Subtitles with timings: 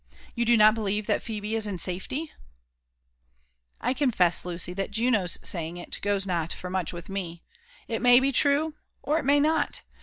[0.33, 2.21] You do not believe that Phebe is in safety?
[2.25, 2.29] *^
[3.79, 7.43] "I confess, Lucy, that Juno's saying it goes not for much with me.
[7.87, 9.83] ^It may be true, or it may not.